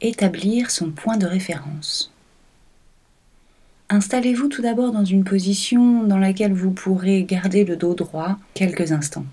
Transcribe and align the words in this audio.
rétablir 0.00 0.70
son 0.70 0.90
point 0.90 1.16
de 1.16 1.26
référence. 1.26 2.12
Installez-vous 3.90 4.48
tout 4.48 4.62
d'abord 4.62 4.92
dans 4.92 5.04
une 5.04 5.24
position 5.24 6.04
dans 6.04 6.18
laquelle 6.18 6.52
vous 6.52 6.70
pourrez 6.70 7.24
garder 7.24 7.64
le 7.64 7.76
dos 7.76 7.94
droit 7.94 8.38
quelques 8.54 8.92
instants. 8.92 9.24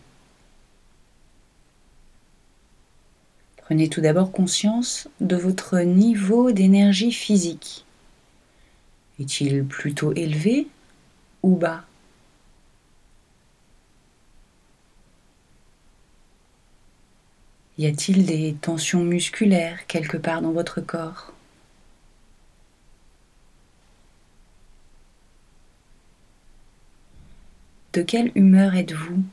Prenez 3.57 3.89
tout 3.89 4.01
d'abord 4.01 4.31
conscience 4.31 5.09
de 5.21 5.35
votre 5.35 5.79
niveau 5.79 6.51
d'énergie 6.51 7.11
physique. 7.11 7.83
Est-il 9.19 9.65
plutôt 9.65 10.13
élevé 10.13 10.67
ou 11.41 11.55
bas? 11.55 11.83
Y 17.77 17.87
a-t-il 17.87 18.25
des 18.25 18.55
tensions 18.61 19.03
musculaires 19.03 19.85
quelque 19.87 20.17
part 20.17 20.41
dans 20.41 20.51
votre 20.51 20.81
corps? 20.81 21.33
De 27.93 28.01
quelle 28.01 28.31
humeur 28.35 28.75
êtes-vous? 28.75 29.23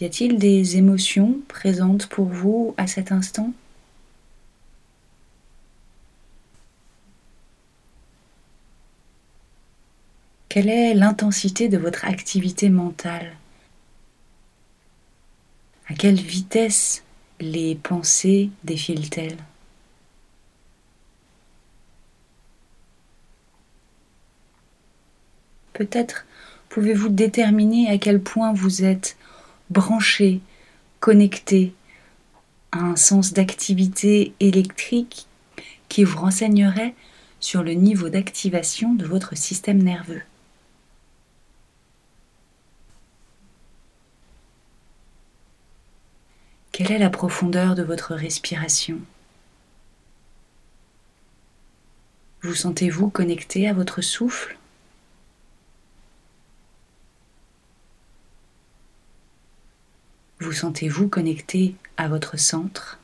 Y 0.00 0.04
a-t-il 0.06 0.38
des 0.38 0.76
émotions 0.78 1.40
présentes 1.48 2.06
pour 2.06 2.26
vous 2.26 2.74
à 2.78 2.86
cet 2.86 3.12
instant? 3.12 3.52
Quelle 10.48 10.68
est 10.68 10.94
l'intensité 10.94 11.68
de 11.68 11.78
votre 11.78 12.04
activité 12.04 12.70
mentale? 12.70 13.39
Quelle 16.00 16.14
vitesse 16.14 17.04
les 17.40 17.74
pensées 17.74 18.48
défilent-elles? 18.64 19.36
Peut-être 25.74 26.24
pouvez-vous 26.70 27.10
déterminer 27.10 27.90
à 27.90 27.98
quel 27.98 28.18
point 28.22 28.54
vous 28.54 28.82
êtes 28.82 29.18
branché, 29.68 30.40
connecté 31.00 31.74
à 32.72 32.78
un 32.78 32.96
sens 32.96 33.34
d'activité 33.34 34.32
électrique 34.40 35.26
qui 35.90 36.04
vous 36.04 36.18
renseignerait 36.18 36.94
sur 37.40 37.62
le 37.62 37.74
niveau 37.74 38.08
d'activation 38.08 38.94
de 38.94 39.04
votre 39.04 39.36
système 39.36 39.82
nerveux. 39.82 40.22
Quelle 46.82 46.92
est 46.92 46.98
la 46.98 47.10
profondeur 47.10 47.74
de 47.74 47.82
votre 47.82 48.14
respiration? 48.14 49.00
Vous 52.40 52.54
sentez-vous 52.54 53.10
connecté 53.10 53.68
à 53.68 53.74
votre 53.74 54.00
souffle? 54.00 54.56
Vous 60.38 60.52
sentez-vous 60.52 61.08
connecté 61.08 61.74
à 61.98 62.08
votre 62.08 62.38
centre? 62.38 62.99